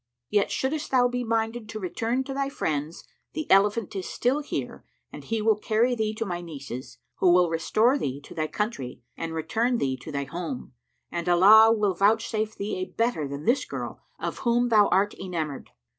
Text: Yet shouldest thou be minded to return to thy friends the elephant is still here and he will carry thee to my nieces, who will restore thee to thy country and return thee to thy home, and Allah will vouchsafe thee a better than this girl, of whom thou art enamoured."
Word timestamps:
Yet 0.31 0.49
shouldest 0.49 0.89
thou 0.89 1.07
be 1.07 1.23
minded 1.23 1.69
to 1.69 1.79
return 1.79 2.23
to 2.23 2.33
thy 2.33 2.49
friends 2.49 3.03
the 3.33 3.45
elephant 3.51 3.95
is 3.95 4.09
still 4.09 4.39
here 4.41 4.83
and 5.13 5.23
he 5.23 5.43
will 5.43 5.57
carry 5.57 5.93
thee 5.93 6.15
to 6.15 6.25
my 6.25 6.41
nieces, 6.41 6.97
who 7.17 7.31
will 7.31 7.51
restore 7.51 7.99
thee 7.99 8.19
to 8.21 8.33
thy 8.33 8.47
country 8.47 9.03
and 9.15 9.31
return 9.35 9.77
thee 9.77 9.97
to 9.97 10.11
thy 10.11 10.23
home, 10.23 10.73
and 11.11 11.29
Allah 11.29 11.71
will 11.71 11.93
vouchsafe 11.93 12.55
thee 12.55 12.77
a 12.77 12.85
better 12.85 13.27
than 13.27 13.45
this 13.45 13.63
girl, 13.63 14.01
of 14.17 14.39
whom 14.39 14.69
thou 14.69 14.87
art 14.87 15.13
enamoured." 15.19 15.69